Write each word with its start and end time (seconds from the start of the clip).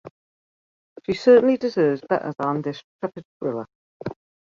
She 1.05 1.13
certainly 1.13 1.57
deserves 1.57 2.01
better 2.09 2.33
than 2.39 2.63
this 2.63 2.81
tepid 3.03 3.23
thriller. 3.37 3.67